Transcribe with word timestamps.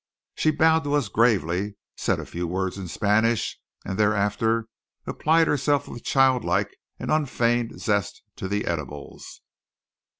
She 0.33 0.49
bowed 0.49 0.83
to 0.85 0.95
us 0.95 1.09
gravely, 1.09 1.75
said 1.95 2.19
a 2.19 2.25
few 2.25 2.47
words 2.47 2.75
in 2.79 2.87
Spanish, 2.87 3.59
and 3.85 3.99
thereafter 3.99 4.67
applied 5.05 5.45
herself 5.45 5.87
with 5.87 6.03
childlike 6.03 6.75
and 6.97 7.11
unfeigned 7.11 7.79
zest 7.79 8.23
to 8.37 8.47
the 8.47 8.65
edibles. 8.65 9.41